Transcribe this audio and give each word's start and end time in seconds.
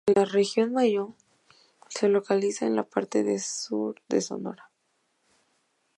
La 0.15 0.25
región 0.25 0.73
mayo 0.73 1.13
se 1.87 2.09
localiza 2.09 2.65
en 2.65 2.75
la 2.75 2.81
parte 2.85 3.37
sur 3.37 4.01
de 4.09 4.19
Sonora. 4.19 4.71